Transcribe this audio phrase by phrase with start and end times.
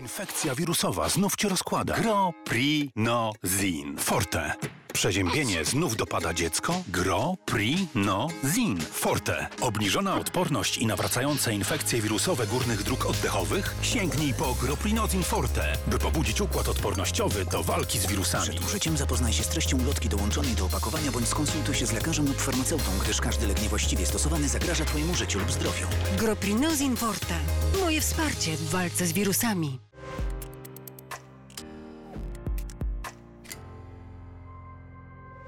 [0.00, 1.94] Infekcja wirusowa znów cię rozkłada.
[1.94, 3.96] Gro-pri-no-zin.
[3.98, 4.54] Forte.
[4.92, 6.82] Przeziębienie znów dopada dziecko?
[6.88, 8.80] Gro-pri-no-zin.
[8.80, 9.48] Forte.
[9.60, 13.74] Obniżona odporność i nawracające infekcje wirusowe górnych dróg oddechowych?
[13.82, 18.48] Sięgnij po Groprinozin Forte, by pobudzić układ odpornościowy do walki z wirusami.
[18.48, 22.26] Przed użyciem zapoznaj się z treścią ulotki dołączonej do opakowania bądź skonsultuj się z lekarzem
[22.26, 25.86] lub farmaceutą, gdyż każdy lek niewłaściwie stosowany zagraża Twojemu życiu lub zdrowiu.
[26.18, 27.34] Groprinozin Forte.
[27.80, 29.89] Moje wsparcie w walce z wirusami.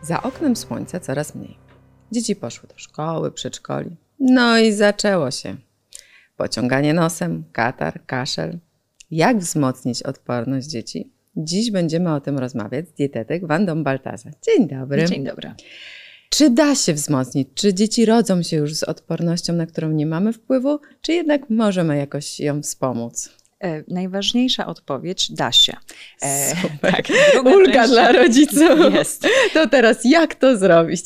[0.03, 1.57] Za oknem słońca coraz mniej.
[2.13, 3.97] Dzieci poszły do szkoły, przedszkoli.
[4.19, 5.57] No i zaczęło się.
[6.37, 8.59] Pociąganie nosem, katar, kaszel.
[9.11, 11.13] Jak wzmocnić odporność dzieci?
[11.37, 14.31] Dziś będziemy o tym rozmawiać z dietetyk Wandą Baltaza.
[14.47, 15.05] Dzień dobry.
[15.05, 15.55] Dzień dobry.
[16.31, 17.49] Czy da się wzmocnić?
[17.55, 21.97] Czy dzieci rodzą się już z odpornością, na którą nie mamy wpływu, czy jednak możemy
[21.97, 23.42] jakoś ją wspomóc?
[23.63, 25.77] E, najważniejsza odpowiedź da się.
[26.23, 26.93] E, Super.
[26.93, 27.07] tak,
[27.45, 28.95] ulga część- dla rodziców.
[28.95, 29.27] Jest.
[29.55, 31.03] To teraz jak to zrobić?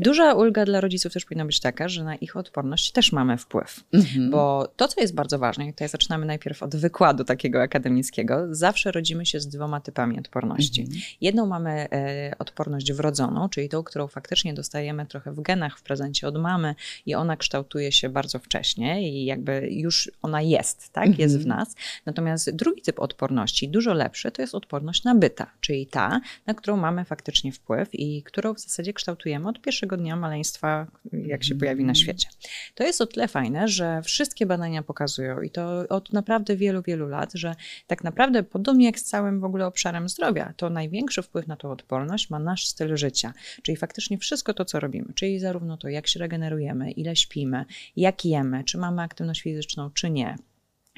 [0.00, 3.84] Duża ulga dla rodziców też powinna być taka, że na ich odporność też mamy wpływ.
[3.92, 4.30] Mhm.
[4.30, 8.92] Bo to, co jest bardzo ważne, i tutaj zaczynamy najpierw od wykładu takiego akademickiego, zawsze
[8.92, 10.80] rodzimy się z dwoma typami odporności.
[10.80, 11.00] Mhm.
[11.20, 16.28] Jedną mamy e, odporność wrodzoną, czyli tą, którą faktycznie dostajemy trochę w genach, w prezencie
[16.28, 16.74] od mamy
[17.06, 21.74] i ona kształtuje się bardzo wcześnie i jakby już ona jest, tak, jest w nas.
[22.06, 27.04] Natomiast drugi typ odporności, dużo lepszy, to jest odporność nabyta, czyli ta, na którą mamy
[27.04, 31.94] faktycznie wpływ i którą w zasadzie kształtujemy od pierwszego dnia maleństwa, jak się pojawi na
[31.94, 32.28] świecie.
[32.74, 37.08] To jest o tyle fajne, że wszystkie badania pokazują i to od naprawdę wielu, wielu
[37.08, 37.54] lat, że
[37.86, 41.70] tak naprawdę podobnie jak z całym w ogóle obszarem zdrowia, to największy wpływ na tą
[41.70, 46.06] odporność ma nasz styl życia, czyli faktycznie wszystko to, co robimy, czyli zarówno to, jak
[46.06, 47.64] się regenerujemy, ile śpimy,
[47.96, 50.36] jak jemy, czy mamy aktywność fizyczną, czy nie,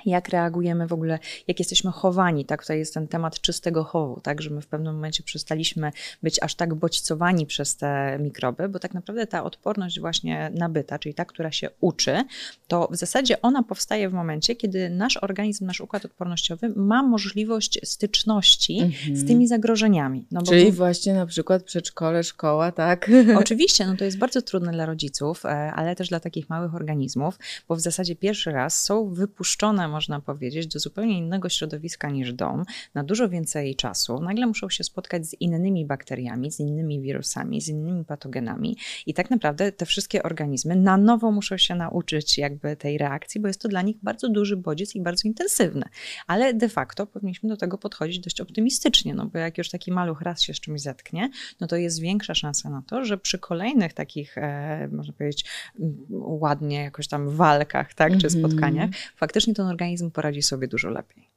[0.05, 4.43] jak reagujemy w ogóle, jak jesteśmy chowani, tak, tutaj jest ten temat czystego chowu, tak,
[4.43, 8.95] że my w pewnym momencie przestaliśmy być aż tak bodźcowani przez te mikroby, bo tak
[8.95, 12.25] naprawdę ta odporność właśnie nabyta, czyli ta, która się uczy,
[12.69, 17.81] to w zasadzie ona powstaje w momencie, kiedy nasz organizm, nasz układ odpornościowy ma możliwość
[17.85, 20.27] styczności z tymi zagrożeniami.
[20.31, 23.11] No bo Czyli właśnie na przykład przedszkole, szkoła, tak?
[23.39, 27.39] Oczywiście, no to jest bardzo trudne dla rodziców, e, ale też dla takich małych organizmów,
[27.69, 32.65] bo w zasadzie pierwszy raz są wypuszczone, można powiedzieć, do zupełnie innego środowiska niż dom,
[32.95, 34.21] na dużo więcej czasu.
[34.21, 38.77] Nagle muszą się spotkać z innymi bakteriami, z innymi wirusami, z innymi patogenami
[39.07, 43.49] i tak naprawdę te wszystkie organizmy na nowo muszą się nauczyć jakby tej reakcji, bo
[43.49, 45.85] jest to dla nich bardzo duży bodziec i bardzo intensywny.
[46.27, 50.21] Ale de facto powinniśmy do tego podchodzić dość optymistycznie, no bo jak już taki maluch
[50.21, 51.31] raz się z czymś zetknie,
[51.61, 55.45] no to jest większa szansa na to, że przy kolejnych takich, e, można powiedzieć,
[55.81, 61.29] m, ładnie jakoś tam walkach, tak, czy spotkaniach, faktycznie ten organizm poradzi sobie dużo lepiej.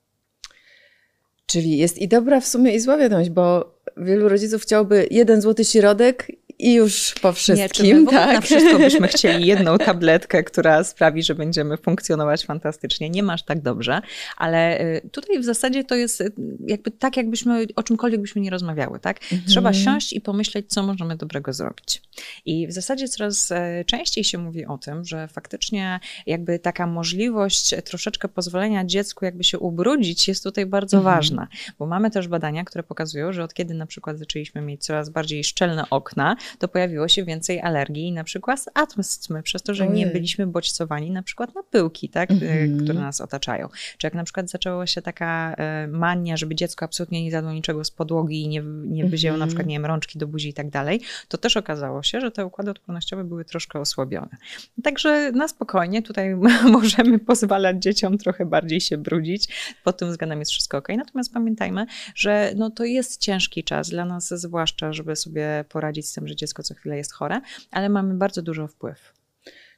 [1.46, 5.66] Czyli jest i dobra w sumie i zła wiadomość, bo wielu rodziców chciałby jeden złty
[5.66, 6.28] środek
[6.59, 8.46] i już po Nie, czy my wszystkim, w ogóle na tak?
[8.46, 13.09] wszystko byśmy chcieli jedną tabletkę, która sprawi, że będziemy funkcjonować fantastycznie.
[13.09, 14.02] Nie masz tak dobrze,
[14.38, 16.31] ale y, tutaj w zasadzie to jest y,
[16.68, 19.19] jakby tak, jakbyśmy o czymkolwiek byśmy nie rozmawiały, tak?
[19.48, 22.02] Trzeba siąść i pomyśleć, co możemy dobrego zrobić.
[22.46, 27.74] I w zasadzie coraz e, częściej się mówi o tym, że faktycznie jakby taka możliwość
[27.86, 31.48] troszeczkę pozwolenia dziecku jakby się ubrudzić jest tutaj bardzo ważna,
[31.80, 35.44] bo mamy też badania, które pokazują, że od kiedy na przykład zaczęliśmy mieć coraz bardziej
[35.44, 40.08] szczelne okna, to pojawiło się więcej alergii na przykład z astmy, przez to, że nie
[40.08, 42.84] byliśmy bodźcowani na przykład na pyłki, tak, e, Mhm.
[42.84, 43.70] które nas otaczają.
[43.98, 47.84] Czy jak na przykład zaczęła się taka e, mania, żeby dziecko absolutnie nie zjadło niczego
[47.84, 50.70] z podłogi i nie, nie wyzięło na przykład, nie wiem, rączki do buzi i tak
[50.70, 54.38] dalej, to też okazało się, że te układy odpornościowe były troszkę osłabione.
[54.84, 56.36] Także na spokojnie tutaj
[56.72, 59.48] możemy pozwalać dzieciom trochę bardziej się brudzić.
[59.84, 60.88] Pod tym względem jest wszystko ok.
[60.98, 61.86] Natomiast pamiętajmy,
[62.16, 66.36] że no to jest ciężki czas dla nas, zwłaszcza, żeby sobie poradzić z tym, że
[66.40, 67.42] dziecko co chwilę jest chore,
[67.72, 69.19] ale mamy bardzo dużo wpływ.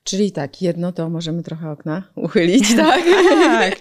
[0.04, 3.02] Czyli tak, jedno to możemy trochę okna uchylić, tak?
[3.44, 3.80] Tak.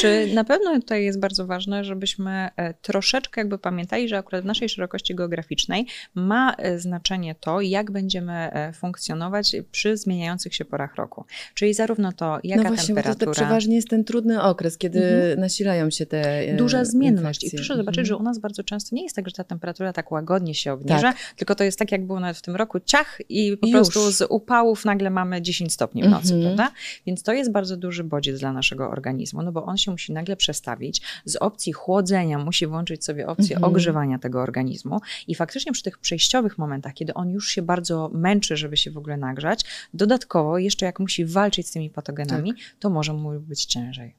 [0.00, 4.46] Czy na pewno tutaj jest bardzo ważne, żebyśmy e, troszeczkę jakby pamiętali, że akurat w
[4.46, 10.94] naszej szerokości geograficznej ma e, znaczenie to, jak będziemy e, funkcjonować przy zmieniających się porach
[10.94, 11.24] roku.
[11.54, 13.32] Czyli zarówno to, jaka no właśnie, bo to, temperatura.
[13.32, 15.00] to przeważnie jest ten trudny okres, kiedy
[15.38, 17.42] nasilają się te Duża zmienność.
[17.42, 17.58] I infekcje.
[17.58, 18.26] proszę zobaczyć, że Mhm.
[18.26, 21.54] u nas bardzo często nie jest tak, że ta temperatura tak łagodnie się obniża, tylko
[21.54, 24.84] to jest tak, jak było nawet w tym roku, ciach i po prostu z upałów
[24.84, 26.56] nagle mamy 10 stopni w nocy, Mhm.
[26.56, 26.74] prawda?
[27.06, 30.36] Więc to jest bardzo duży bodziec dla naszego organizmu, no bo on się musi nagle
[30.36, 31.02] przestawić.
[31.24, 33.72] Z opcji chłodzenia musi włączyć sobie opcję Mhm.
[33.72, 38.56] ogrzewania tego organizmu i faktycznie przy tych przejściowych momentach, kiedy on już się bardzo męczy,
[38.56, 39.64] żeby się w ogóle nagrzać,
[39.94, 42.60] dodatkowo jeszcze jak musi walczyć z tymi patogenami, Tak.
[42.80, 44.14] to może mu być ciężej.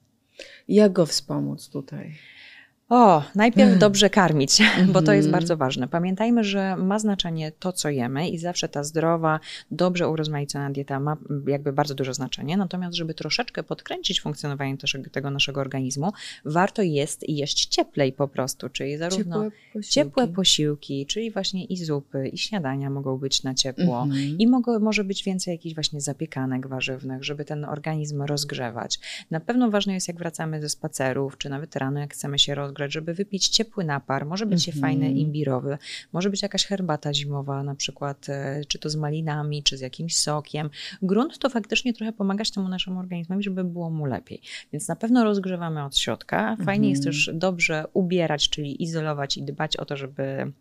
[0.67, 2.15] Jak go wspomóc tutaj?
[2.93, 4.61] O, najpierw dobrze karmić,
[4.93, 5.31] bo to jest Mhm.
[5.31, 5.87] bardzo ważne.
[5.87, 9.39] Pamiętajmy, że ma znaczenie to, co jemy i zawsze ta zdrowa,
[9.71, 11.17] dobrze urozmaicona dieta ma
[11.47, 12.57] jakby bardzo duże znaczenie.
[12.57, 14.77] Natomiast, żeby troszeczkę podkręcić funkcjonowanie
[15.11, 16.11] tego naszego organizmu,
[16.45, 19.89] warto jest jeść cieplej po prostu, czyli zarówno Ciepłe posiłki.
[19.93, 24.01] ciepłe posiłki, czyli właśnie i zupy, i śniadania mogą być na ciepło.
[24.03, 24.37] Mhm.
[24.39, 28.99] I mogą, może być więcej jakichś właśnie zapiekanek warzywnych, żeby ten organizm rozgrzewać.
[29.31, 32.93] Na pewno ważne jest, jak wracamy ze spacerów, czy nawet rano, jak chcemy się rozgrzać,
[32.93, 34.25] żeby wypić ciepły napar.
[34.25, 34.81] Może być Mhm.
[34.81, 35.77] fajny imbirowy,
[36.13, 40.17] może być jakaś herbata zimowa, na przykład, e, czy to z malinami, czy z jakimś
[40.17, 40.69] sokiem.
[41.01, 44.41] Grunt to faktycznie trochę pomagać temu naszemu organizmowi, żeby było mu lepiej.
[44.73, 46.57] Więc na pewno rozgrzewamy od środka.
[46.65, 47.13] Fajnie jest Mhm.
[47.13, 50.51] też dobrze ubierać, czyli izolować i dbać o to, żeby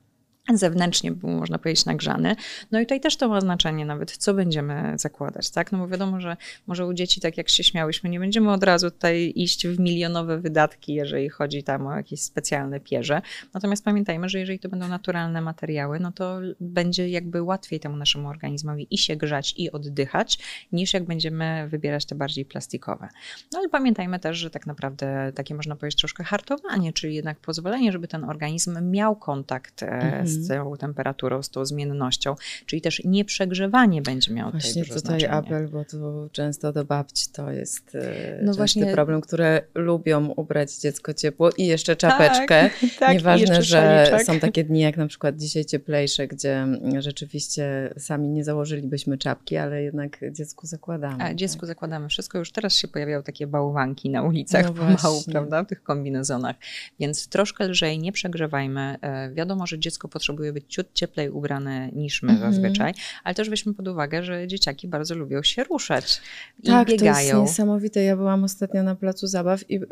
[0.54, 2.36] zewnętrznie był, można powiedzieć, nagrzany.
[2.70, 5.72] No i tutaj też to ma znaczenie nawet, co będziemy zakładać, tak?
[5.72, 8.90] No bo wiadomo, że może u dzieci, tak jak się śmiałyśmy, nie będziemy od razu
[8.90, 13.22] tutaj iść w milionowe wydatki, jeżeli chodzi tam o jakieś specjalne pierze.
[13.54, 18.28] Natomiast pamiętajmy, że jeżeli to będą naturalne materiały, no to będzie jakby łatwiej temu naszemu
[18.28, 20.38] organizmowi i się grzać, i oddychać,
[20.72, 23.08] niż jak będziemy wybierać te bardziej plastikowe.
[23.52, 27.92] No ale pamiętajmy też, że tak naprawdę takie można powiedzieć troszkę hartowanie, czyli jednak pozwolenie,
[27.92, 32.34] żeby ten organizm miał kontakt e, z tą temperaturą, z tą zmiennością,
[32.66, 35.30] czyli też nieprzegrzewanie będzie miało Właśnie tutaj znaczenie.
[35.32, 40.76] apel, bo tu często do babci to jest e, No właśnie- problem, które lubią ubrać
[40.78, 42.70] dziecko ciepło i jeszcze czapeczkę.
[42.98, 44.26] tak, i Nieważne, że szaliczek.
[44.26, 46.66] są takie dni jak na przykład dzisiaj cieplejsze, gdzie
[46.98, 51.24] rzeczywiście sami nie założylibyśmy czapki, ale jednak dziecku zakładamy.
[51.24, 52.38] A dziecku zakładamy wszystko.
[52.38, 56.56] Już teraz się pojawiają takie bałwanki na ulicach No pomału, prawda, w tych kombinezonach.
[57.00, 58.96] Więc troszkę lżej, nie przegrzewajmy.
[59.02, 60.19] E, Wiadomo, że dziecko potrzebuje
[60.52, 62.52] być ciut cieplej ubrane niż my Mhm.
[62.52, 62.92] zazwyczaj,
[63.24, 66.20] ale też weźmy pod uwagę, że dzieciaki bardzo lubią się ruszać
[66.62, 67.42] i tak, to jest biegają.
[67.42, 68.02] niesamowite.
[68.02, 69.86] Ja byłam ostatnio na placu zabaw i y,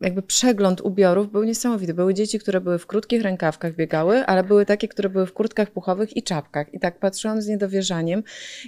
[0.00, 1.94] jakby przegląd ubiorów był niesamowity.
[1.94, 5.70] Były dzieci, które były w krótkich rękawkach, biegały, ale były takie, które były w kurtkach
[5.70, 6.74] puchowych i czapkach.
[6.74, 8.22] I tak patrzyłam z niedowierzaniem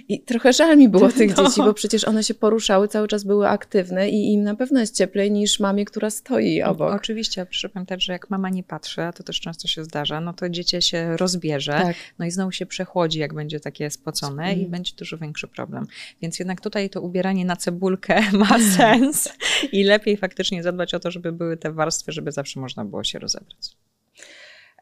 [0.07, 1.43] i trochę żal mi było tych No.
[1.43, 4.97] dzieci, bo przecież one się poruszały, cały czas były aktywne i im na pewno jest
[4.97, 6.93] cieplej niż mamie, która stoi obok.
[6.93, 10.33] Oczywiście, proszę pamiętać, że jak mama nie patrzy, a to też często się zdarza, no
[10.33, 11.95] to dziecię się rozbierze, Tak.
[12.19, 14.71] no i znowu się przechłodzi, jak będzie takie spocone i Mm.
[14.71, 15.87] będzie dużo większy problem.
[16.21, 19.29] Więc jednak tutaj to ubieranie na cebulkę ma sens
[19.71, 23.19] i lepiej faktycznie zadbać o to, żeby były te warstwy, żeby zawsze można było się
[23.19, 23.77] rozebrać.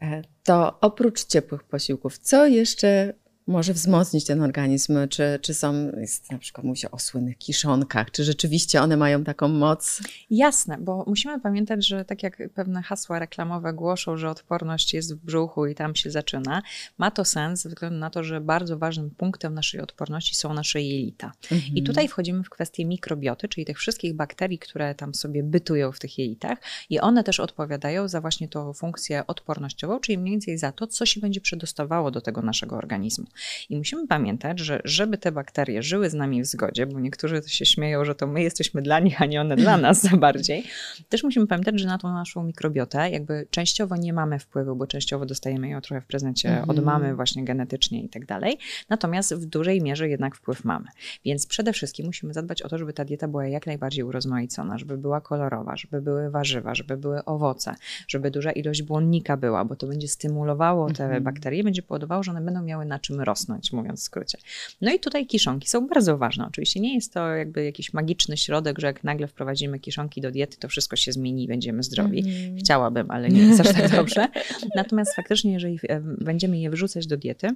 [0.01, 3.13] E, To oprócz ciepłych posiłków, co jeszcze
[3.47, 5.07] może wzmocnić ten organizm?
[5.09, 9.23] Czy, czy są, jest, na przykład mówi się o słynnych kiszonkach, czy rzeczywiście one mają
[9.23, 10.01] taką moc?
[10.29, 15.25] Jasne, bo musimy pamiętać, że tak jak pewne hasła reklamowe głoszą, że odporność jest w
[15.25, 16.61] brzuchu i tam się zaczyna,
[16.97, 20.81] ma to sens ze względu na to, że bardzo ważnym punktem naszej odporności są nasze
[20.81, 21.31] jelita.
[21.75, 25.99] I tutaj wchodzimy w kwestię mikrobioty, czyli tych wszystkich bakterii, które tam sobie bytują w
[25.99, 26.57] tych jelitach
[26.89, 31.05] i one też odpowiadają za właśnie tą funkcję odpornościową, czyli mniej więcej za to, co
[31.05, 33.25] się będzie przedostawało do tego naszego organizmu.
[33.69, 37.65] I musimy pamiętać, że żeby te bakterie żyły z nami w zgodzie, bo niektórzy się
[37.65, 40.63] śmieją, że to my jesteśmy dla nich, a nie one dla nas za bardziej,
[41.09, 45.25] też musimy pamiętać, że na tą naszą mikrobiotę jakby częściowo nie mamy wpływu, bo częściowo
[45.25, 48.57] dostajemy ją trochę w prezencie od mamy właśnie genetycznie i tak dalej.
[48.89, 50.87] Natomiast w dużej mierze jednak wpływ mamy.
[51.25, 54.97] Więc przede wszystkim musimy zadbać o to, żeby ta dieta była jak najbardziej urozmaicona, żeby
[54.97, 57.75] była kolorowa, żeby były warzywa, żeby były owoce,
[58.07, 62.41] żeby duża ilość błonnika była, bo to będzie stymulowało te bakterie, będzie powodowało, że one
[62.41, 64.37] będą miały na czym rosnąć, mówiąc w skrócie.
[64.81, 66.47] No i tutaj kiszonki są bardzo ważne.
[66.47, 70.57] Oczywiście nie jest to jakby jakiś magiczny środek, że jak nagle wprowadzimy kiszonki do diety,
[70.57, 72.23] to wszystko się zmieni i będziemy zdrowi.
[72.59, 74.27] Chciałabym, ale nie jest aż tak dobrze.
[74.75, 75.79] Natomiast faktycznie, jeżeli
[76.17, 77.49] będziemy je wrzucać do diety,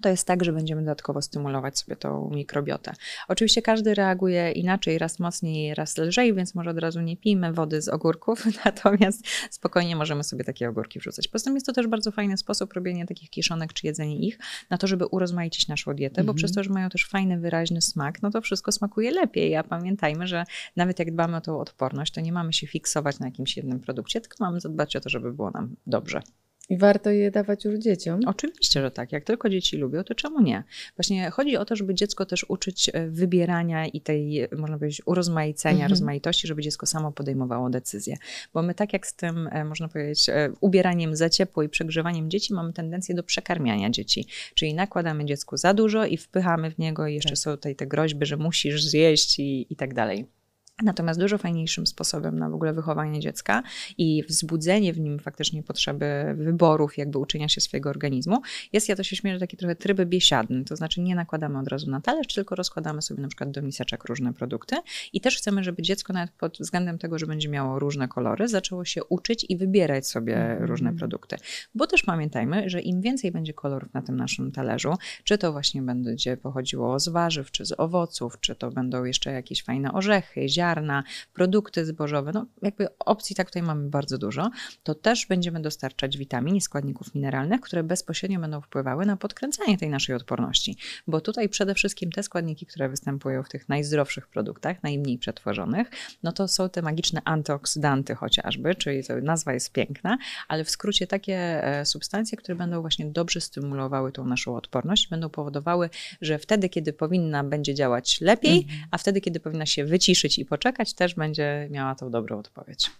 [0.00, 2.92] to jest tak, że będziemy dodatkowo stymulować sobie tą mikrobiotę.
[3.28, 7.82] Oczywiście każdy reaguje inaczej, raz mocniej, raz lżej, więc może od razu nie pijmy wody
[7.82, 11.28] z ogórków, natomiast spokojnie możemy sobie takie ogórki wrzucać.
[11.28, 14.38] Poza tym jest to też bardzo fajny sposób robienia takich kiszonek czy jedzenie ich,
[14.70, 18.22] na to, żeby urozmaicić naszą dietę, bo przez to, że mają też fajny, wyraźny smak,
[18.22, 19.56] no to wszystko smakuje lepiej.
[19.56, 20.44] A pamiętajmy, że
[20.76, 24.20] nawet jak dbamy o tą odporność, to nie mamy się fiksować na jakimś jednym produkcie,
[24.20, 26.22] tylko mamy zadbać o to, żeby było nam dobrze.
[26.70, 28.20] I warto je dawać już dzieciom?
[28.26, 29.12] Oczywiście, że tak.
[29.12, 30.64] Jak tylko dzieci lubią, to czemu nie?
[30.96, 35.74] Właśnie chodzi o to, żeby dziecko też uczyć e, wybierania i tej, można powiedzieć, urozmaicenia,
[35.74, 35.90] Mhm.
[35.90, 38.16] rozmaitości, żeby dziecko samo podejmowało decyzje.
[38.54, 42.30] Bo my tak jak z tym, e, można powiedzieć, e, ubieraniem za ciepło i przegrzewaniem
[42.30, 44.26] dzieci, mamy tendencję do przekarmiania dzieci.
[44.54, 48.26] Czyli nakładamy dziecku za dużo i wpychamy w niego i jeszcze są tutaj te groźby,
[48.26, 50.39] że musisz zjeść i, i tak dalej.
[50.82, 53.62] Natomiast dużo fajniejszym sposobem na w ogóle wychowanie dziecka
[53.98, 58.40] i wzbudzenie w nim faktycznie potrzeby wyborów, jakby uczenia się swojego organizmu,
[58.72, 60.64] jest, ja to się śmieję, taki trochę tryb biesiadny.
[60.64, 64.04] To znaczy nie nakładamy od razu na talerz, tylko rozkładamy sobie na przykład do miseczek
[64.04, 64.76] różne produkty
[65.12, 68.84] i też chcemy, żeby dziecko nawet pod względem tego, że będzie miało różne kolory, zaczęło
[68.84, 70.64] się uczyć i wybierać sobie mm.
[70.64, 71.36] różne produkty.
[71.74, 74.94] Bo też pamiętajmy, że im więcej będzie kolorów na tym naszym talerzu,
[75.24, 79.64] czy to właśnie będzie pochodziło z warzyw, czy z owoców, czy to będą jeszcze jakieś
[79.64, 84.50] fajne orzechy, ziarna, ziarna, produkty zbożowe, no jakby opcji tak tutaj mamy bardzo dużo,
[84.82, 89.90] to też będziemy dostarczać witamin i składników mineralnych, które bezpośrednio będą wpływały na podkręcanie tej
[89.90, 90.76] naszej odporności.
[91.06, 95.90] Bo tutaj przede wszystkim te składniki, które występują w tych najzdrowszych produktach, najmniej przetworzonych,
[96.22, 101.06] no to są te magiczne antyoksydanty chociażby, czyli to nazwa jest piękna, ale w skrócie
[101.06, 106.68] takie e, substancje, które będą właśnie dobrze stymulowały tą naszą odporność, będą powodowały, że wtedy,
[106.68, 108.88] kiedy powinna będzie działać lepiej, mhm.
[108.90, 112.90] a wtedy, kiedy powinna się wyciszyć i poczekać, też będzie miała tą dobrą odpowiedź.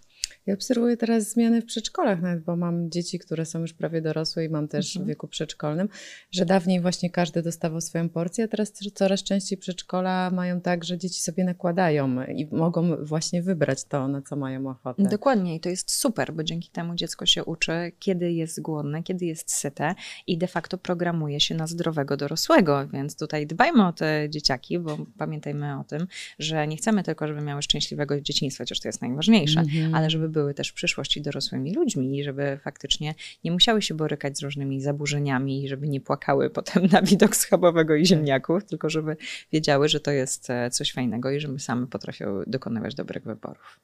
[0.45, 4.45] Ja obserwuję teraz zmiany w przedszkolach, nawet bo mam dzieci, które są już prawie dorosłe
[4.45, 5.05] i mam też mhm.
[5.05, 5.89] w wieku przedszkolnym,
[6.31, 10.97] że dawniej właśnie każdy dostawał swoją porcję, a teraz coraz częściej przedszkola mają tak, że
[10.97, 15.03] dzieci sobie nakładają i mogą właśnie wybrać to, na co mają ochotę.
[15.03, 19.25] Dokładnie i to jest super, bo dzięki temu dziecko się uczy, kiedy jest głodne, kiedy
[19.25, 19.95] jest syte
[20.27, 24.97] i de facto programuje się na zdrowego dorosłego, więc tutaj dbajmy o te dzieciaki, bo
[25.17, 26.07] pamiętajmy o tym,
[26.39, 29.95] że nie chcemy tylko, żeby miały szczęśliwego dzieciństwa, chociaż to jest najważniejsze, mhm.
[29.95, 34.37] ale żeby były też w przyszłości dorosłymi ludźmi i żeby faktycznie nie musiały się borykać
[34.37, 39.17] z różnymi zaburzeniami żeby nie płakały potem na widok schabowego i ziemniaków, tylko żeby
[39.51, 43.79] wiedziały, że to jest e, coś fajnego i że my same potrafią dokonywać dobrych wyborów.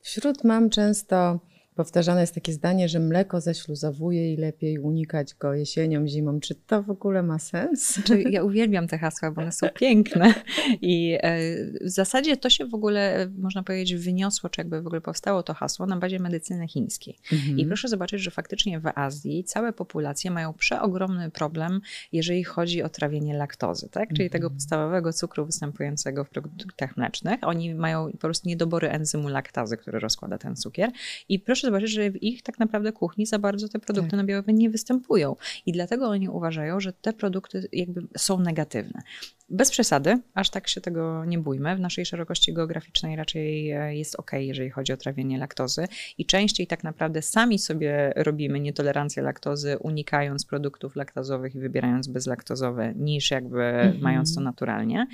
[0.00, 1.40] Wśród mam często
[1.74, 6.40] powtarzane jest takie zdanie, że mleko zaśluzowuje i lepiej unikać go jesienią, zimą.
[6.40, 7.98] Czy to w ogóle ma sens?
[8.04, 10.34] Czy ja uwielbiam te hasła, bo one są piękne
[10.80, 11.38] i e,
[11.80, 15.54] w zasadzie to się w ogóle, można powiedzieć, wyniosło, czy jakby w ogóle powstało to
[15.54, 17.18] hasło na bazie medycyny chińskiej.
[17.32, 17.58] Mhm.
[17.58, 21.80] I proszę zobaczyć, że faktycznie w Azji całe populacje mają przeogromny problem,
[22.12, 24.08] jeżeli chodzi o trawienie laktozy, tak?
[24.08, 24.30] czyli mhm.
[24.30, 27.38] tego podstawowego cukru występującego w produktach mlecznych.
[27.42, 30.90] Oni mają po prostu niedobory enzymu laktazy, który rozkłada ten cukier
[31.28, 34.18] i proszę proszę zobaczyć, że w ich tak naprawdę kuchni za bardzo te produkty tak.
[34.18, 35.36] nabiałowe nie występują.
[35.66, 39.02] I dlatego oni uważają, że te produkty jakby są negatywne.
[39.48, 41.76] Bez przesady, aż tak się tego nie bójmy.
[41.76, 45.86] W naszej szerokości geograficznej raczej e, jest ok, jeżeli chodzi o trawienie laktozy
[46.18, 52.94] i częściej tak naprawdę sami sobie robimy nietolerancję laktozy, unikając produktów laktozowych i wybierając bezlaktozowe,
[52.96, 54.02] niż jakby mm -hmm.
[54.02, 55.06] mając to naturalnie.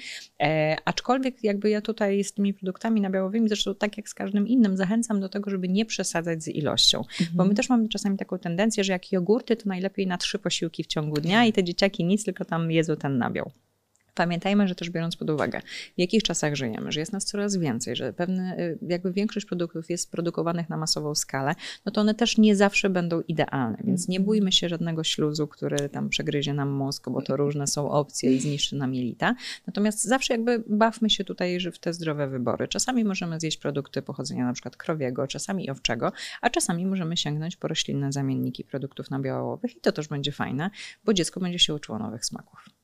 [0.43, 4.77] E, aczkolwiek jakby ja tutaj z tymi produktami nabiałowymi, zresztą tak jak z każdym innym,
[4.77, 7.27] zachęcam do tego, żeby nie przesadzać z ilością, -hmm.
[7.35, 10.85] bo my też mamy czasami taką tendencję, że jak jogurty, to najlepiej na trzy posiłki
[10.85, 13.51] w ciągu dnia i te dzieciaki nic, tylko tam jedzą ten nabiał.
[14.15, 15.61] Pamiętajmy, że też biorąc pod uwagę,
[15.97, 19.91] w jakich czasach żyjemy, że jest nas coraz więcej, że pewne, y, jakby większość produktów
[19.91, 21.55] jest produkowanych na masową skalę,
[21.87, 25.89] no to one też nie zawsze będą idealne, więc nie bójmy się żadnego śluzu, który
[25.89, 29.35] tam przegryzie nam mózg, bo to różne są opcje i zniszczy nam jelita.
[29.67, 32.69] Natomiast zawsze jakby bawmy się tutaj w te zdrowe wybory.
[32.69, 37.69] Czasami możemy zjeść produkty pochodzenia na przykład krowiego, czasami owczego, a czasami możemy sięgnąć po
[37.69, 40.71] roślinne zamienniki produktów nabiałowych i to też będzie fajne,
[41.05, 42.80] bo dziecko będzie się uczyło nowych smaków.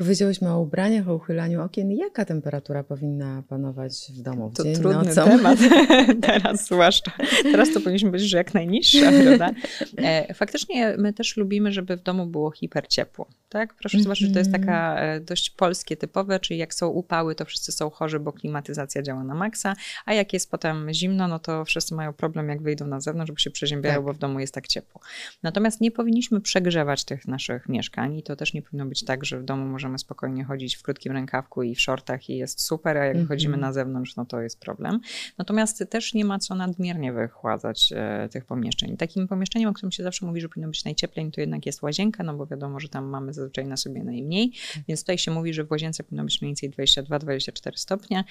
[0.00, 1.90] Powiedziałyśmy o ubraniach, o uchylaniu okien.
[1.92, 4.50] Jaka temperatura powinna panować w domu?
[4.50, 5.24] W to dzień, trudny nocą?
[5.24, 5.58] temat,
[6.26, 7.12] teraz zwłaszcza.
[7.42, 9.50] Teraz to powinniśmy być, że jak najniższa, prawda?
[9.98, 13.28] E, faktycznie my też lubimy, żeby w domu było hiperciepło.
[13.48, 13.74] Tak?
[13.74, 14.04] Proszę mm -hmm.
[14.04, 17.72] zobaczyć, że to jest taka e, dość polskie typowe, czyli jak są upały, to wszyscy
[17.72, 19.76] są chorzy, bo klimatyzacja działa na maksa,
[20.06, 23.38] a jak jest potem zimno, no to wszyscy mają problem, jak wyjdą na zewnątrz, bo
[23.38, 24.04] się przeziębiają, tak.
[24.04, 25.00] bo w domu jest tak ciepło.
[25.42, 29.40] Natomiast nie powinniśmy przegrzewać tych naszych mieszkań i to też nie powinno być tak, że
[29.40, 33.04] w domu możemy spokojnie chodzić w krótkim rękawku i w shortach i jest super, a
[33.04, 33.28] jak mm -hmm.
[33.28, 35.00] chodzimy na zewnątrz, no to jest problem.
[35.38, 38.96] Natomiast też nie ma co nadmiernie wychładzać e, tych pomieszczeń.
[38.96, 42.22] Takim pomieszczeniem, o którym się zawsze mówi, że powinno być najcieplej, to jednak jest łazienka,
[42.22, 44.82] no bo wiadomo, że tam mamy zazwyczaj na sobie najmniej, tak.
[44.88, 48.24] więc tutaj się mówi, że w łazience powinno być mniej więcej 22-24 stopnie,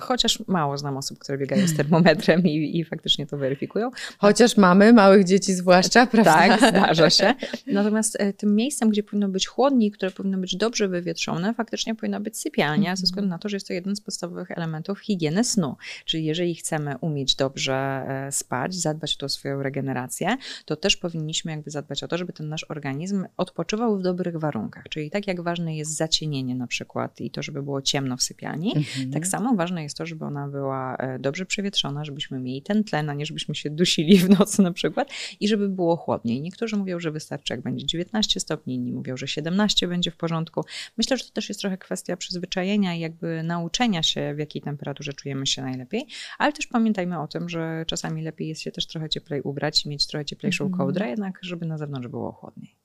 [0.00, 3.90] chociaż mało znam osób, które biegają z termometrem i, i faktycznie to weryfikują.
[4.18, 6.34] Chociaż mamy małych dzieci zwłaszcza, prawda?
[6.34, 7.34] Tak, zdarza się.
[7.66, 12.20] Natomiast e, tym miejscem, gdzie powinno być chłodniej, które powinno być dobrze wywietrzone, faktycznie powinna
[12.20, 13.04] być sypialnia, ze mhm.
[13.04, 15.76] względu na to, że jest to jeden z podstawowych elementów higieny snu.
[16.04, 21.52] Czyli jeżeli chcemy umieć dobrze e, spać, zadbać o tą swoją regenerację, to też powinniśmy
[21.52, 24.84] jakby zadbać o to, żeby ten nasz organizm odpoczywał w dobrych warunkach.
[24.90, 28.76] Czyli tak jak ważne jest zacienienie na przykład i to, żeby było ciemno w sypialni,
[28.76, 29.10] mhm.
[29.10, 33.10] tak samo ważne jest to, żeby ona była e, dobrze przewietrzona, żebyśmy mieli ten tlen,
[33.10, 36.40] a nie żebyśmy się dusili w nocy na przykład i żeby było chłodniej.
[36.40, 40.55] Niektórzy mówią, że wystarczy jak będzie 19 stopni, inni mówią, że 17 będzie w porządku.
[40.56, 40.92] Porządku.
[40.96, 45.12] Myślę, że to też jest trochę kwestia przyzwyczajenia i jakby nauczenia się, w jakiej temperaturze
[45.12, 46.06] czujemy się najlepiej,
[46.38, 49.88] ale też pamiętajmy o tym, że czasami lepiej jest się też trochę cieplej ubrać i
[49.88, 50.78] mieć trochę cieplejszą mm.
[50.78, 52.76] kołdrę, jednak żeby na zewnątrz było chłodniej.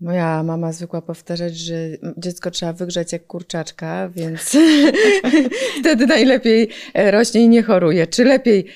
[0.00, 1.74] Moja mama zwykła powtarzać, że
[2.16, 4.56] dziecko trzeba wygrzać jak kurczaczka, więc
[5.80, 8.06] wtedy najlepiej e, rośnie i nie choruje.
[8.06, 8.66] Czy lepiej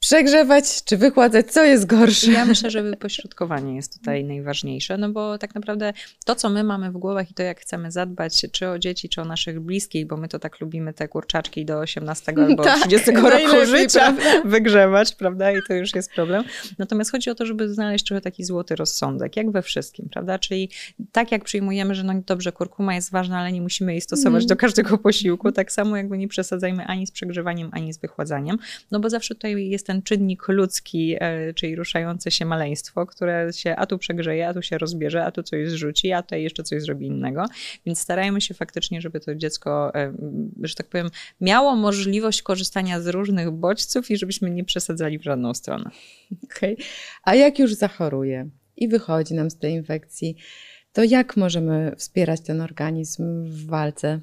[0.00, 2.32] przegrzewać czy wychładzać, co jest gorsze?
[2.32, 5.92] Ja myślę, że wypośrodkowanie jest tutaj najważniejsze, no bo tak naprawdę
[6.24, 9.20] to, co my mamy w głowach i to, jak chcemy zadbać, czy o dzieci, czy
[9.20, 13.10] o naszych bliskich, bo my to tak lubimy te kurczaczki do 18 albo tak, 30
[13.10, 14.48] roku życia prawda?
[14.48, 15.52] wygrzewać, prawda?
[15.52, 16.44] I to już jest problem.
[16.78, 20.38] Natomiast chodzi o to, żeby znaleźć trochę taki złoty rozsądek, jak we wszystkim, prawda?
[20.38, 20.70] Czyli
[21.12, 24.48] tak jak przyjmujemy, że no dobrze, kurkuma jest ważna, ale nie musimy jej stosować mm.
[24.48, 28.58] do każdego posiłku, tak samo jakby nie przesadzajmy ani z przegrzewaniem, ani z wychładzaniem,
[28.90, 33.76] no bo zawsze tutaj jest ten czynnik ludzki, e, czyli ruszające się maleństwo, które się
[33.76, 36.82] a tu przegrzeje, a tu się rozbierze, a tu coś zrzuci, a tutaj jeszcze coś
[36.82, 37.44] zrobi innego.
[37.86, 40.12] Więc starajmy się faktycznie, żeby to dziecko, e,
[40.62, 45.54] że tak powiem, miało możliwość korzystania z różnych bodźców i żebyśmy nie przesadzali w żadną
[45.54, 45.90] stronę.
[46.44, 46.76] Okay.
[47.22, 50.36] A jak już zachoruje i wychodzi nam z tej infekcji,
[50.92, 54.20] to jak możemy wspierać ten organizm w walce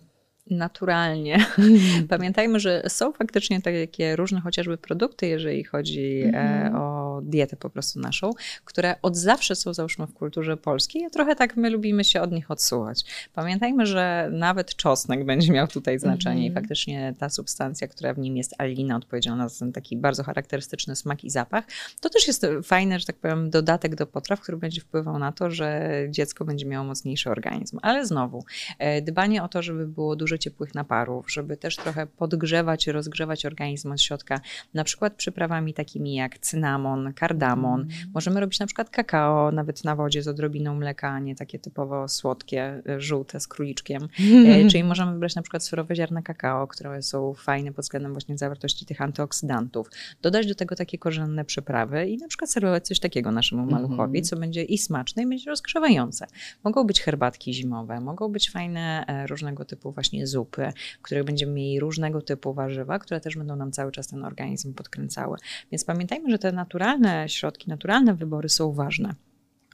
[0.49, 1.45] naturalnie.
[2.09, 6.75] Pamiętajmy, że są faktycznie takie różne chociażby produkty, jeżeli chodzi mm.
[6.75, 8.31] o dietę po prostu naszą,
[8.65, 12.31] które od zawsze są załóżmy w kulturze polskiej, a trochę tak my lubimy się od
[12.31, 13.03] nich odsuwać.
[13.33, 16.43] Pamiętajmy, że nawet czosnek będzie miał tutaj znaczenie mm.
[16.43, 16.63] i mhm.
[16.63, 21.23] faktycznie ta substancja, która w nim jest alina, odpowiedzialna za ten taki bardzo charakterystyczny smak
[21.23, 21.65] i zapach,
[22.01, 25.51] to też jest fajny, że tak powiem, dodatek do potraw, który będzie wpływał na to,
[25.51, 27.79] że dziecko będzie miało mocniejszy organizm.
[27.81, 28.45] Ale znowu,
[28.79, 33.91] e, dbanie o to, żeby było dużo ciepłych naparów, żeby też trochę podgrzewać, rozgrzewać organizm
[33.91, 34.41] od środka,
[34.73, 37.81] na przykład przyprawami takimi jak cynamon, kardamon.
[37.81, 37.93] Mm.
[38.13, 42.07] Możemy robić na przykład kakao, nawet na wodzie z odrobiną mleka, a nie takie typowo
[42.07, 44.07] słodkie, e, żółte z króliczkiem.
[44.19, 44.69] Mm.
[44.69, 48.85] Czyli możemy wybrać na przykład surowe ziarna kakao, które są fajne pod względem właśnie zawartości
[48.85, 49.89] tych antyoksydantów.
[50.21, 54.23] Dodać do tego takie korzenne przyprawy i na przykład serwować coś takiego naszemu maluchowi, mm.
[54.23, 56.27] co będzie i smaczne, i będzie rozgrzewające.
[56.63, 61.53] Mogą być herbatki zimowe, mogą być fajne e, różnego typu właśnie zupy, w których będziemy
[61.53, 65.37] mieli różnego typu warzywa, które też będą nam cały czas ten organizm podkręcały.
[65.71, 69.15] Więc pamiętajmy, że te naturalne środki, naturalne wybory są ważne.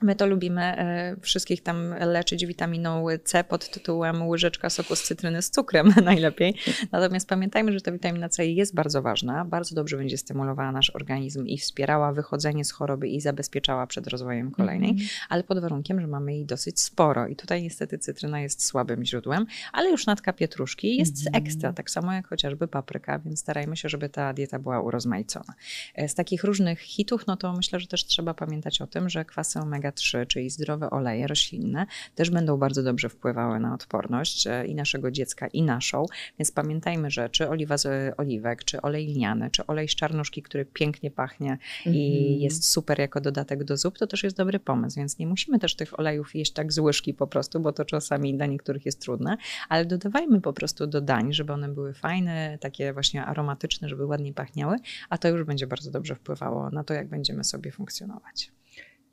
[0.04, 5.42] My to lubimy e, wszystkich tam leczyć witaminą C pod tytułem łyżeczka soku z cytryny
[5.42, 6.54] z cukrem najlepiej.
[6.92, 11.46] Natomiast pamiętajmy, że ta witamina C jest bardzo ważna, bardzo dobrze będzie stymulowała nasz organizm
[11.46, 15.02] i wspierała wychodzenie z choroby i zabezpieczała przed rozwojem kolejnej, mm.
[15.28, 17.26] ale pod warunkiem, że mamy jej dosyć sporo.
[17.26, 21.42] I tutaj niestety cytryna jest słabym źródłem, ale już natka pietruszki jest mm.
[21.42, 25.54] ekstra, tak samo jak chociażby papryka, więc starajmy się, żeby ta dieta była urozmaicona.
[25.94, 29.24] E, z takich różnych hitów, no to myślę, że też trzeba pamiętać o tym, że
[29.24, 34.66] kwasy omega omega-3, czyli zdrowe oleje roślinne, też będą bardzo dobrze wpływały na odporność e,
[34.66, 36.06] i naszego dziecka, i naszą.
[36.38, 40.64] Więc pamiętajmy, że czy oliwa z oliwek, czy olej lniany, czy olej z czarnuszki, który
[40.64, 42.00] pięknie pachnie mm -hmm.
[42.00, 42.40] i mhm.
[42.40, 44.96] jest super jako dodatek do zup, to też jest dobry pomysł.
[44.96, 48.34] Więc nie musimy też tych olejów jeść tak z łyżki po prostu, bo to czasami
[48.34, 49.36] dla niektórych jest trudne,
[49.68, 54.32] ale dodawajmy po prostu do dań, żeby one były fajne, takie właśnie aromatyczne, żeby ładnie
[54.32, 54.76] pachniały,
[55.08, 58.52] a to już będzie bardzo dobrze wpływało na to, jak będziemy sobie funkcjonować.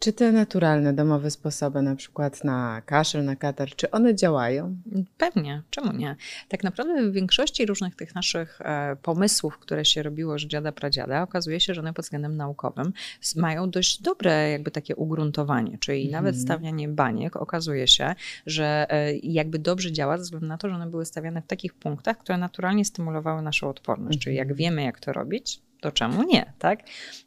[0.03, 4.75] Czy te naturalne, domowe sposoby, na przykład na kaszel, na katar, czy one działają?
[5.17, 6.15] Pewnie, czemu nie?
[6.49, 11.23] Tak naprawdę w większości różnych tych naszych e, pomysłów, które się robiło z dziada pradziada,
[11.23, 12.93] okazuje się, że one pod względem naukowym
[13.35, 16.23] mają dość dobre jakby takie ugruntowanie, czyli mhm.
[16.23, 20.75] nawet stawianie baniek okazuje się, że e, jakby dobrze działa ze względu na to, że
[20.75, 24.57] one były stawiane w takich punktach, które naturalnie stymulowały naszą odporność, czyli jak mhm.
[24.57, 26.79] wiemy jak to robić, to czemu nie, tak?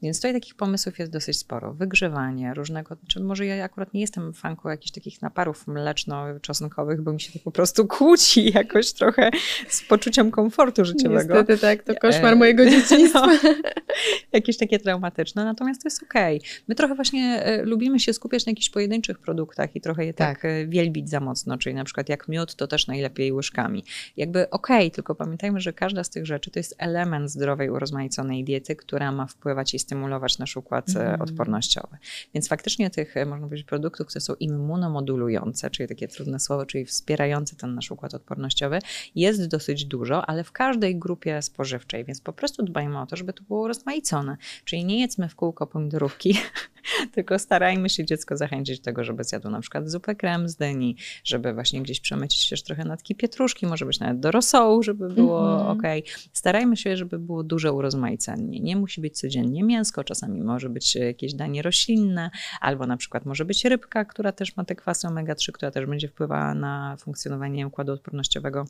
[0.03, 1.73] Więc tutaj takich pomysłów jest dosyć sporo.
[1.73, 7.21] Wygrzewanie różnego, czy może ja akurat nie jestem fanką jakichś takich naparów mleczno-czosnkowych, bo mi
[7.21, 9.31] się to po prostu kłóci jakoś trochę
[9.69, 11.35] z poczuciem komfortu życiowego.
[11.35, 13.27] Niestety tak, to koszmar e, mojego dzieciństwa.
[13.27, 13.33] No,
[14.33, 16.39] jakieś takie traumatyczne, natomiast to jest okej.
[16.39, 16.51] Okay.
[16.69, 20.37] My trochę właśnie e, lubimy się skupiać na jakichś pojedynczych produktach i trochę je tak,
[20.37, 23.85] tak e, wielbić za mocno, czyli na przykład jak miód, to też najlepiej łyżkami.
[24.17, 28.44] Jakby okej, okay, tylko pamiętajmy, że każda z tych rzeczy to jest element zdrowej, urozmaiconej
[28.45, 31.21] diety, która ma wpływać i stymulować nasz układ mm.
[31.21, 31.97] odpornościowy.
[32.35, 36.85] Więc faktycznie tych, e, można powiedzieć, produktów, które są immunomodulujące, czyli takie trudne słowo, czyli
[36.85, 38.79] wspierające ten nasz układ odpornościowy,
[39.15, 43.33] jest dosyć dużo, ale w każdej grupie spożywczej, więc po prostu dbajmy o to, żeby
[43.33, 44.37] to było rozmaicone.
[44.65, 46.39] Czyli nie jedzmy w kółko pomidorówki,
[47.13, 50.97] tylko starajmy się dziecko zachęcić do tego, żeby zjadło na przykład zupę krem z dyni,
[51.25, 55.45] żeby właśnie gdzieś przemycić też trochę natki pietruszki, może być nawet do rosołu, żeby było
[55.53, 55.79] Mhm.
[55.79, 55.83] ok.
[56.33, 58.61] Starajmy się, żeby było duże urozmaicenie.
[58.61, 63.45] Nie musi być codziennie mięsko, czasami może być jakieś danie roślinne, albo na przykład może
[63.45, 67.93] być rybka, która też ma te kwasy omega-3, która też będzie wpływała na funkcjonowanie układu
[67.93, 68.67] odpornościowego.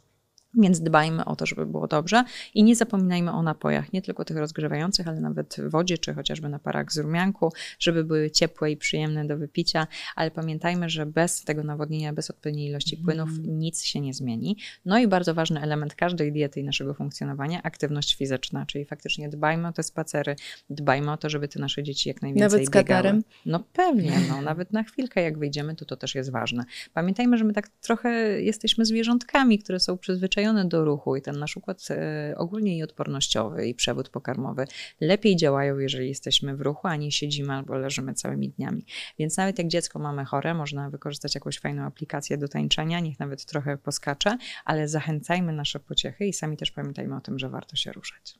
[0.62, 4.36] Więc dbajmy o to, żeby było dobrze i nie zapominajmy o napojach, nie tylko tych
[4.36, 9.38] rozgrzewających, ale nawet wodzie, czy chociażby naparach z rumianku, żeby były ciepłe i przyjemne do
[9.38, 9.86] wypicia,
[10.16, 14.56] ale pamiętajmy, że bez tego nawodnienia, bez odpowiedniej ilości płynów nic się nie zmieni.
[14.84, 19.68] No i bardzo ważny element każdej diety i naszego funkcjonowania, aktywność fizyczna, czyli faktycznie dbajmy
[19.68, 20.36] o te spacery,
[20.70, 23.22] dbajmy o to, żeby te nasze dzieci jak najwięcej Nawet z biegały.
[23.46, 26.64] No pewnie, no, nawet na chwilkę jak wyjdziemy, to to też jest ważne.
[26.94, 31.56] Pamiętajmy, że my tak trochę jesteśmy zwierzątkami, które są przyzwyczajone do ruchu i ten nasz
[31.56, 34.66] układ e, ogólnie i odpornościowy i przewód pokarmowy
[35.00, 38.86] lepiej działają, jeżeli jesteśmy w ruchu, a nie siedzimy albo leżymy całymi dniami.
[39.18, 43.44] Więc nawet jak dziecko mamy chore, można wykorzystać jakąś fajną aplikację do tańczenia, niech nawet
[43.44, 47.92] trochę poskacze, ale zachęcajmy nasze pociechy i sami też pamiętajmy o tym, że warto się
[47.92, 48.38] ruszać.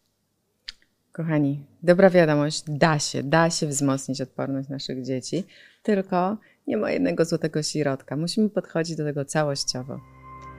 [1.13, 5.45] Kochani, dobra wiadomość, da się, da się wzmocnić odporność naszych dzieci,
[5.83, 6.37] tylko
[6.67, 8.17] nie ma jednego złotego środka.
[8.17, 10.01] Musimy podchodzić do tego całościowo.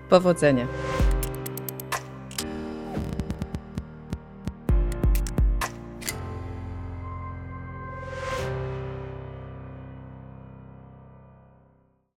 [0.09, 0.67] Powodzenia!